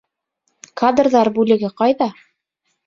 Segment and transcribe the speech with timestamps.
[0.83, 2.13] Кадрҙар бүлеге ҡайҙа?